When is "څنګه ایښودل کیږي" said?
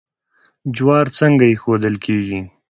1.19-2.39